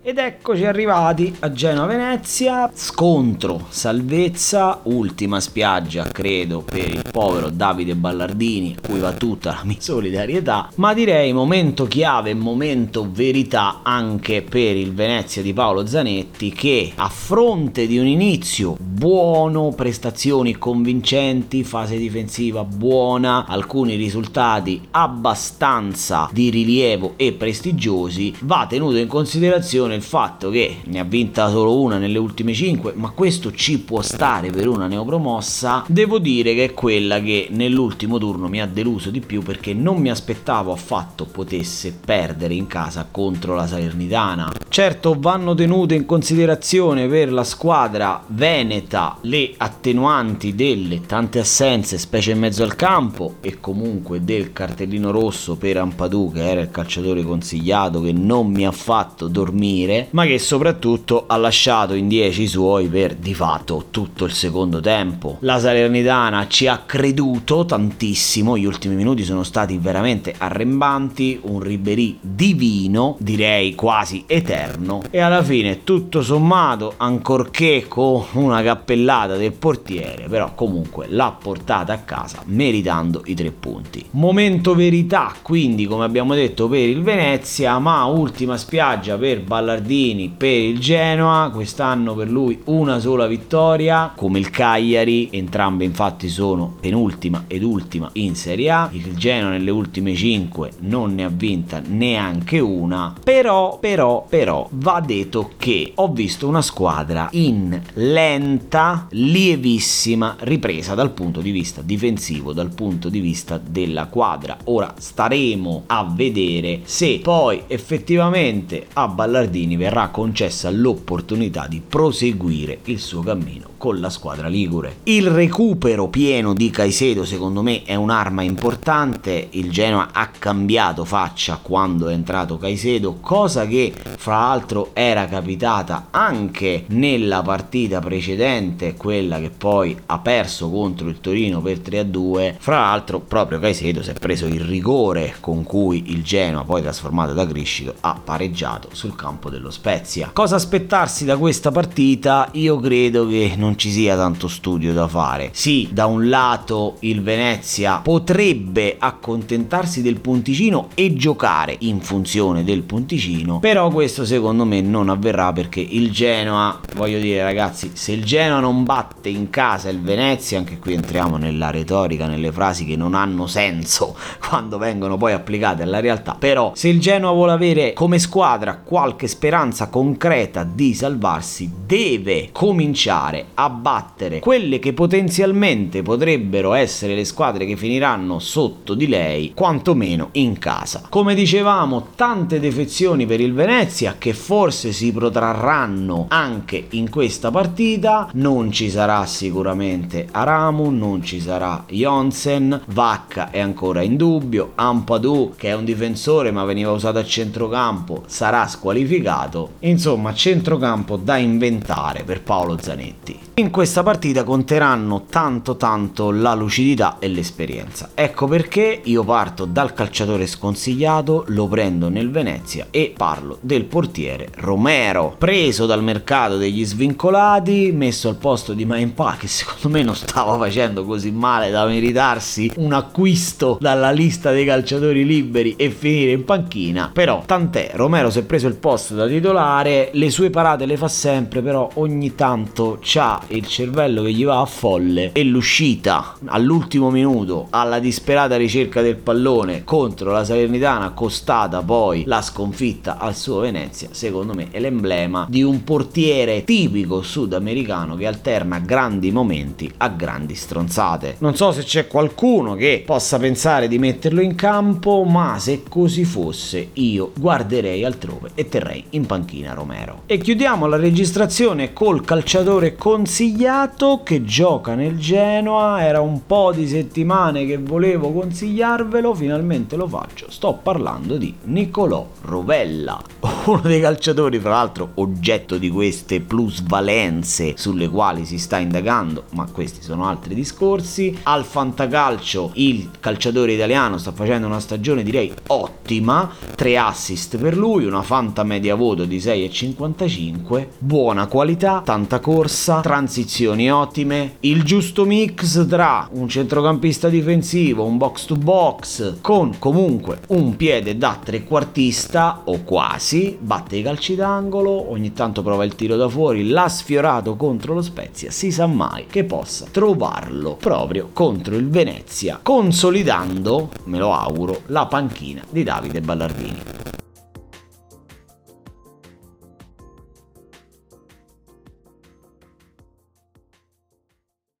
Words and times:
Ed 0.00 0.16
eccoci 0.16 0.64
arrivati 0.64 1.34
a 1.40 1.50
Genova 1.50 1.86
Venezia, 1.86 2.70
scontro, 2.72 3.66
salvezza, 3.68 4.78
ultima 4.84 5.40
spiaggia 5.40 6.04
credo 6.04 6.62
per 6.62 6.86
il 6.86 7.02
povero 7.10 7.50
Davide 7.50 7.96
Ballardini, 7.96 8.76
a 8.78 8.86
cui 8.86 9.00
va 9.00 9.12
tutta 9.12 9.50
la 9.50 9.64
mia 9.64 9.76
solidarietà, 9.80 10.70
ma 10.76 10.94
direi 10.94 11.32
momento 11.32 11.86
chiave, 11.86 12.32
momento 12.32 13.08
verità 13.10 13.80
anche 13.82 14.42
per 14.42 14.76
il 14.76 14.94
Venezia 14.94 15.42
di 15.42 15.52
Paolo 15.52 15.84
Zanetti 15.84 16.52
che 16.52 16.92
a 16.94 17.08
fronte 17.08 17.88
di 17.88 17.98
un 17.98 18.06
inizio 18.06 18.76
buono, 18.78 19.72
prestazioni 19.72 20.56
convincenti, 20.58 21.64
fase 21.64 21.96
difensiva 21.96 22.62
buona, 22.62 23.46
alcuni 23.46 23.96
risultati 23.96 24.80
abbastanza 24.92 26.30
di 26.32 26.50
rilievo 26.50 27.14
e 27.16 27.32
prestigiosi, 27.32 28.32
va 28.42 28.64
tenuto 28.68 28.96
in 28.96 29.08
considerazione 29.08 29.86
il 29.94 30.02
fatto 30.02 30.50
che 30.50 30.78
ne 30.84 30.98
ha 30.98 31.04
vinta 31.04 31.48
solo 31.50 31.80
una 31.80 31.98
nelle 31.98 32.18
ultime 32.18 32.52
5, 32.52 32.92
ma 32.94 33.10
questo 33.10 33.52
ci 33.52 33.78
può 33.78 34.02
stare 34.02 34.50
per 34.50 34.68
una 34.68 34.86
neopromossa, 34.86 35.84
devo 35.86 36.18
dire 36.18 36.54
che 36.54 36.64
è 36.64 36.74
quella 36.74 37.20
che 37.20 37.48
nell'ultimo 37.50 38.18
turno 38.18 38.48
mi 38.48 38.60
ha 38.60 38.66
deluso 38.66 39.10
di 39.10 39.20
più 39.20 39.42
perché 39.42 39.74
non 39.74 39.98
mi 39.98 40.10
aspettavo 40.10 40.72
affatto 40.72 41.24
potesse 41.24 41.96
perdere 42.04 42.54
in 42.54 42.66
casa 42.66 43.06
contro 43.10 43.54
la 43.54 43.66
Salernitana. 43.66 44.52
Certo 44.68 45.16
vanno 45.18 45.54
tenute 45.54 45.94
in 45.94 46.04
considerazione 46.04 47.06
per 47.08 47.32
la 47.32 47.44
squadra 47.44 48.22
veneta 48.28 49.16
le 49.22 49.54
attenuanti 49.56 50.54
delle 50.54 51.00
tante 51.02 51.38
assenze, 51.38 51.98
specie 51.98 52.32
in 52.32 52.38
mezzo 52.38 52.62
al 52.62 52.76
campo 52.76 53.36
e 53.40 53.58
comunque 53.60 54.24
del 54.24 54.52
cartellino 54.52 55.10
rosso 55.10 55.56
per 55.56 55.78
Ampadu 55.78 56.32
che 56.32 56.48
era 56.48 56.60
il 56.60 56.70
calciatore 56.70 57.22
consigliato 57.22 58.00
che 58.00 58.12
non 58.12 58.50
mi 58.50 58.66
ha 58.66 58.72
fatto 58.72 59.28
dormire 59.28 59.77
finire, 59.78 60.08
ma 60.10 60.24
che 60.24 60.38
soprattutto 60.38 61.24
ha 61.26 61.36
lasciato 61.36 61.94
in 61.94 62.08
10 62.08 62.42
i 62.42 62.46
suoi 62.46 62.86
per 62.88 63.14
di 63.14 63.34
fatto 63.34 63.86
tutto 63.90 64.24
il 64.24 64.32
secondo 64.32 64.80
tempo. 64.80 65.36
La 65.40 65.58
Salernitana 65.58 66.46
ci 66.48 66.66
ha 66.66 66.82
creduto 66.84 67.64
tantissimo, 67.64 68.56
gli 68.56 68.64
ultimi 68.64 68.94
minuti 68.96 69.22
sono 69.22 69.42
stati 69.42 69.78
veramente 69.78 70.34
arrembanti, 70.36 71.40
un 71.42 71.60
Ribery 71.60 72.18
divino, 72.20 73.16
direi 73.18 73.74
quasi 73.74 74.24
eterno, 74.26 75.02
e 75.10 75.20
alla 75.20 75.42
fine 75.42 75.84
tutto 75.84 76.22
sommato, 76.22 76.94
ancorché 76.96 77.84
con 77.86 78.24
una 78.32 78.62
cappellata 78.62 79.36
del 79.36 79.52
portiere, 79.52 80.26
però 80.28 80.54
comunque 80.54 81.06
l'ha 81.08 81.36
portata 81.40 81.92
a 81.92 81.98
casa 81.98 82.42
meritando 82.46 83.22
i 83.26 83.34
tre 83.34 83.50
punti. 83.50 84.04
Momento 84.12 84.74
verità 84.74 85.34
quindi 85.42 85.86
come 85.86 86.04
abbiamo 86.04 86.34
detto 86.34 86.68
per 86.68 86.80
il 86.80 87.02
Venezia, 87.02 87.78
ma 87.78 88.04
ultima 88.04 88.56
spiaggia 88.56 89.16
per 89.16 89.42
Ballardini 89.68 90.32
per 90.34 90.48
il 90.48 90.78
Genoa, 90.78 91.50
quest'anno 91.52 92.14
per 92.14 92.30
lui 92.30 92.58
una 92.64 92.98
sola 93.00 93.26
vittoria, 93.26 94.14
come 94.16 94.38
il 94.38 94.48
Cagliari, 94.48 95.28
entrambe 95.30 95.84
infatti 95.84 96.30
sono 96.30 96.74
penultima 96.80 97.44
ed 97.46 97.62
ultima 97.62 98.08
in 98.14 98.34
Serie 98.34 98.70
A, 98.70 98.88
il 98.92 99.14
Genoa 99.14 99.50
nelle 99.50 99.70
ultime 99.70 100.14
5 100.14 100.70
non 100.80 101.14
ne 101.14 101.24
ha 101.24 101.28
vinta 101.28 101.82
neanche 101.86 102.58
una, 102.60 103.12
però, 103.22 103.78
però, 103.78 104.24
però 104.26 104.66
va 104.70 105.02
detto 105.04 105.50
che 105.58 105.92
ho 105.96 106.10
visto 106.10 106.48
una 106.48 106.62
squadra 106.62 107.28
in 107.32 107.78
lenta, 107.92 109.06
lievissima 109.10 110.36
ripresa 110.40 110.94
dal 110.94 111.10
punto 111.10 111.42
di 111.42 111.50
vista 111.50 111.82
difensivo, 111.82 112.54
dal 112.54 112.72
punto 112.72 113.10
di 113.10 113.20
vista 113.20 113.60
della 113.62 114.06
quadra. 114.06 114.56
Ora 114.64 114.94
staremo 114.96 115.82
a 115.88 116.10
vedere 116.10 116.80
se 116.84 117.20
poi 117.22 117.64
effettivamente 117.66 118.86
a 118.94 119.06
Ballardini 119.08 119.56
Pellegrini 119.58 119.76
verrà 119.76 120.08
concessa 120.08 120.70
l'opportunità 120.70 121.66
di 121.66 121.82
proseguire 121.86 122.78
il 122.84 123.00
suo 123.00 123.22
cammino 123.22 123.67
con 123.78 124.00
la 124.00 124.10
squadra 124.10 124.48
ligure. 124.48 124.98
Il 125.04 125.30
recupero 125.30 126.08
pieno 126.08 126.52
di 126.54 126.70
Caicedo 126.70 127.24
secondo 127.24 127.62
me 127.62 127.84
è 127.84 127.94
un'arma 127.94 128.42
importante, 128.42 129.48
il 129.50 129.70
Genoa 129.70 130.08
ha 130.12 130.28
cambiato 130.28 131.04
faccia 131.04 131.58
quando 131.62 132.08
è 132.08 132.12
entrato 132.12 132.58
Caicedo, 132.58 133.18
cosa 133.20 133.66
che 133.66 133.92
fra 134.16 134.38
l'altro 134.38 134.90
era 134.94 135.26
capitata 135.26 136.08
anche 136.10 136.84
nella 136.88 137.42
partita 137.42 138.00
precedente, 138.00 138.94
quella 138.94 139.38
che 139.38 139.50
poi 139.50 139.96
ha 140.06 140.18
perso 140.18 140.70
contro 140.70 141.08
il 141.08 141.20
Torino 141.20 141.60
per 141.60 141.78
3-2, 141.78 142.54
fra 142.58 142.80
l'altro 142.80 143.20
proprio 143.20 143.58
Caicedo 143.58 144.02
si 144.02 144.10
è 144.10 144.14
preso 144.14 144.46
il 144.46 144.60
rigore 144.60 145.36
con 145.40 145.62
cui 145.62 146.04
il 146.06 146.22
Genoa 146.22 146.64
poi 146.64 146.82
trasformato 146.82 147.32
da 147.32 147.46
Criscito 147.46 147.94
ha 148.00 148.18
pareggiato 148.22 148.88
sul 148.92 149.14
campo 149.14 149.50
del 149.50 149.58
dello 149.58 149.70
Spezia. 149.70 150.30
Cosa 150.32 150.56
aspettarsi 150.56 151.24
da 151.24 151.36
questa 151.36 151.70
partita? 151.70 152.48
Io 152.52 152.78
credo 152.78 153.26
che 153.26 153.54
non 153.56 153.67
ci 153.76 153.90
sia 153.90 154.16
tanto 154.16 154.48
studio 154.48 154.92
da 154.92 155.08
fare. 155.08 155.50
Sì, 155.52 155.88
da 155.92 156.06
un 156.06 156.28
lato 156.28 156.96
il 157.00 157.22
Venezia 157.22 157.98
potrebbe 157.98 158.96
accontentarsi 158.98 160.02
del 160.02 160.20
punticino 160.20 160.88
e 160.94 161.14
giocare 161.14 161.76
in 161.80 162.00
funzione 162.00 162.64
del 162.64 162.82
punticino, 162.82 163.58
però 163.58 163.90
questo 163.90 164.24
secondo 164.24 164.64
me 164.64 164.80
non 164.80 165.08
avverrà 165.08 165.52
perché 165.52 165.80
il 165.80 166.10
Genoa, 166.10 166.80
voglio 166.94 167.18
dire 167.18 167.42
ragazzi, 167.42 167.90
se 167.94 168.12
il 168.12 168.24
Genoa 168.24 168.60
non 168.60 168.84
batte 168.84 169.28
in 169.28 169.50
casa 169.50 169.88
il 169.88 170.00
Venezia, 170.00 170.58
anche 170.58 170.78
qui 170.78 170.94
entriamo 170.94 171.36
nella 171.36 171.70
retorica, 171.70 172.26
nelle 172.26 172.52
frasi 172.52 172.84
che 172.84 172.96
non 172.96 173.14
hanno 173.14 173.46
senso 173.46 174.16
quando 174.46 174.78
vengono 174.78 175.16
poi 175.16 175.32
applicate 175.32 175.82
alla 175.82 176.00
realtà, 176.00 176.36
però 176.38 176.72
se 176.74 176.88
il 176.88 177.00
Genoa 177.00 177.32
vuole 177.32 177.52
avere 177.52 177.92
come 177.92 178.18
squadra 178.18 178.78
qualche 178.78 179.26
speranza 179.26 179.88
concreta 179.88 180.64
di 180.64 180.94
salvarsi 180.94 181.70
deve 181.86 182.50
cominciare 182.52 183.46
a 183.60 183.70
battere 183.70 184.38
quelle 184.38 184.78
che 184.78 184.92
potenzialmente 184.92 186.02
potrebbero 186.02 186.74
essere 186.74 187.14
le 187.14 187.24
squadre 187.24 187.66
che 187.66 187.76
finiranno 187.76 188.38
sotto 188.38 188.94
di 188.94 189.08
lei, 189.08 189.52
quantomeno 189.52 190.28
in 190.32 190.58
casa. 190.58 191.02
Come 191.08 191.34
dicevamo, 191.34 192.08
tante 192.14 192.60
defezioni 192.60 193.26
per 193.26 193.40
il 193.40 193.52
Venezia 193.52 194.14
che 194.16 194.32
forse 194.32 194.92
si 194.92 195.12
protrarranno 195.12 196.26
anche 196.28 196.86
in 196.90 197.10
questa 197.10 197.50
partita. 197.50 198.30
Non 198.34 198.70
ci 198.70 198.90
sarà 198.90 199.26
sicuramente 199.26 200.28
Aramu, 200.30 200.90
non 200.90 201.22
ci 201.22 201.40
sarà 201.40 201.84
Jonsen, 201.88 202.80
Vacca 202.86 203.50
è 203.50 203.58
ancora 203.58 204.02
in 204.02 204.16
dubbio, 204.16 204.72
Ampadu 204.76 205.54
che 205.56 205.68
è 205.68 205.74
un 205.74 205.84
difensore 205.84 206.52
ma 206.52 206.64
veniva 206.64 206.92
usato 206.92 207.18
a 207.18 207.24
centrocampo 207.24 208.22
sarà 208.26 208.68
squalificato. 208.68 209.72
Insomma, 209.80 210.32
centrocampo 210.32 211.16
da 211.16 211.36
inventare 211.38 212.22
per 212.22 212.42
Paolo 212.42 212.78
Zanetti. 212.80 213.47
In 213.58 213.70
questa 213.70 214.04
partita 214.04 214.44
conteranno 214.44 215.24
tanto 215.28 215.76
tanto 215.76 216.30
la 216.30 216.54
lucidità 216.54 217.16
e 217.18 217.26
l'esperienza. 217.26 218.10
Ecco 218.14 218.46
perché 218.46 219.00
io 219.02 219.24
parto 219.24 219.64
dal 219.64 219.94
calciatore 219.94 220.46
sconsigliato, 220.46 221.42
lo 221.48 221.66
prendo 221.66 222.08
nel 222.08 222.30
Venezia 222.30 222.86
e 222.92 223.12
parlo 223.16 223.58
del 223.60 223.86
portiere 223.86 224.50
Romero, 224.58 225.34
preso 225.36 225.86
dal 225.86 226.04
mercato 226.04 226.56
degli 226.56 226.84
svincolati, 226.84 227.90
messo 227.92 228.28
al 228.28 228.36
posto 228.36 228.74
di 228.74 228.84
Maimpa 228.84 229.34
che 229.36 229.48
secondo 229.48 229.88
me 229.88 230.04
non 230.04 230.14
stava 230.14 230.56
facendo 230.56 231.04
così 231.04 231.32
male 231.32 231.70
da 231.70 231.84
meritarsi 231.84 232.70
un 232.76 232.92
acquisto 232.92 233.76
dalla 233.80 234.12
lista 234.12 234.52
dei 234.52 234.64
calciatori 234.64 235.26
liberi 235.26 235.74
e 235.74 235.90
finire 235.90 236.30
in 236.30 236.44
panchina, 236.44 237.10
però 237.12 237.42
tant'è, 237.44 237.90
Romero 237.94 238.30
si 238.30 238.38
è 238.38 238.42
preso 238.44 238.68
il 238.68 238.76
posto 238.76 239.16
da 239.16 239.26
titolare, 239.26 240.10
le 240.12 240.30
sue 240.30 240.48
parate 240.48 240.86
le 240.86 240.96
fa 240.96 241.08
sempre, 241.08 241.60
però 241.60 241.90
ogni 241.94 242.36
tanto 242.36 242.98
c'ha 243.02 243.46
il 243.48 243.66
cervello 243.66 244.22
che 244.22 244.32
gli 244.32 244.44
va 244.44 244.60
a 244.60 244.66
folle 244.66 245.32
e 245.32 245.44
l'uscita 245.44 246.36
all'ultimo 246.46 247.10
minuto 247.10 247.66
alla 247.70 247.98
disperata 247.98 248.56
ricerca 248.56 249.02
del 249.02 249.16
pallone 249.16 249.84
contro 249.84 250.32
la 250.32 250.44
Salernitana 250.44 251.10
costata 251.10 251.82
poi 251.82 252.24
la 252.26 252.42
sconfitta 252.42 253.18
al 253.18 253.34
suo 253.34 253.60
Venezia, 253.60 254.08
secondo 254.12 254.54
me 254.54 254.68
è 254.70 254.80
l'emblema 254.80 255.46
di 255.48 255.62
un 255.62 255.84
portiere 255.84 256.64
tipico 256.64 257.22
sudamericano 257.22 258.16
che 258.16 258.26
alterna 258.26 258.78
grandi 258.78 259.30
momenti 259.30 259.90
a 259.98 260.08
grandi 260.08 260.54
stronzate. 260.54 261.36
Non 261.38 261.56
so 261.56 261.72
se 261.72 261.82
c'è 261.82 262.06
qualcuno 262.06 262.74
che 262.74 263.02
possa 263.04 263.38
pensare 263.38 263.88
di 263.88 263.98
metterlo 263.98 264.40
in 264.40 264.54
campo, 264.54 265.24
ma 265.24 265.58
se 265.58 265.82
così 265.88 266.24
fosse 266.24 266.90
io 266.94 267.32
guarderei 267.36 268.04
altrove 268.04 268.50
e 268.54 268.68
terrei 268.68 269.04
in 269.10 269.26
panchina 269.26 269.74
Romero. 269.74 270.22
E 270.26 270.38
chiudiamo 270.38 270.86
la 270.86 270.96
registrazione 270.96 271.92
col 271.92 272.24
calciatore 272.24 272.96
consigliato 273.38 274.22
che 274.24 274.42
gioca 274.42 274.96
nel 274.96 275.16
Genoa, 275.16 276.02
era 276.02 276.20
un 276.20 276.44
po' 276.44 276.72
di 276.72 276.88
settimane 276.88 277.66
che 277.66 277.78
volevo 277.78 278.32
consigliarvelo, 278.32 279.32
finalmente 279.32 279.94
lo 279.94 280.08
faccio. 280.08 280.50
Sto 280.50 280.80
parlando 280.82 281.36
di 281.36 281.54
Nicolò 281.66 282.26
Rovella, 282.40 283.22
uno 283.66 283.80
dei 283.80 284.00
calciatori 284.00 284.58
fra 284.58 284.70
l'altro 284.70 285.10
oggetto 285.14 285.78
di 285.78 285.88
queste 285.88 286.40
plusvalenze 286.40 287.74
sulle 287.76 288.08
quali 288.08 288.44
si 288.44 288.58
sta 288.58 288.78
indagando, 288.78 289.44
ma 289.50 289.68
questi 289.70 290.02
sono 290.02 290.26
altri 290.26 290.56
discorsi. 290.56 291.38
Al 291.44 291.64
fantacalcio 291.64 292.72
il 292.74 293.08
calciatore 293.20 293.72
italiano 293.72 294.18
sta 294.18 294.32
facendo 294.32 294.66
una 294.66 294.80
stagione 294.80 295.22
direi 295.22 295.54
ottima, 295.68 296.50
tre 296.74 296.98
assist 296.98 297.56
per 297.56 297.76
lui, 297.76 298.04
una 298.04 298.22
fanta 298.22 298.64
media 298.64 298.96
voto 298.96 299.24
di 299.24 299.38
6,55, 299.38 300.88
buona 300.98 301.46
qualità, 301.46 302.02
tanta 302.04 302.40
corsa, 302.40 303.00
transizioni 303.18 303.90
ottime, 303.90 304.58
il 304.60 304.84
giusto 304.84 305.24
mix 305.24 305.88
tra 305.88 306.28
un 306.34 306.48
centrocampista 306.48 307.28
difensivo, 307.28 308.04
un 308.04 308.16
box 308.16 308.44
to 308.44 308.54
box, 308.54 309.38
con 309.40 309.76
comunque 309.80 310.38
un 310.48 310.76
piede 310.76 311.18
da 311.18 311.36
trequartista 311.42 312.60
o 312.66 312.84
quasi, 312.84 313.58
batte 313.60 313.96
i 313.96 314.02
calci 314.02 314.36
d'angolo, 314.36 315.10
ogni 315.10 315.32
tanto 315.32 315.62
prova 315.62 315.84
il 315.84 315.96
tiro 315.96 316.14
da 316.14 316.28
fuori, 316.28 316.68
l'ha 316.68 316.88
sfiorato 316.88 317.56
contro 317.56 317.94
lo 317.94 318.02
Spezia, 318.02 318.52
si 318.52 318.70
sa 318.70 318.86
mai 318.86 319.26
che 319.26 319.42
possa 319.42 319.86
trovarlo 319.90 320.76
proprio 320.76 321.30
contro 321.32 321.74
il 321.74 321.88
Venezia, 321.88 322.60
consolidando, 322.62 323.90
me 324.04 324.18
lo 324.18 324.32
auguro, 324.32 324.82
la 324.86 325.06
panchina 325.06 325.62
di 325.68 325.82
Davide 325.82 326.20
Ballardini. 326.20 326.97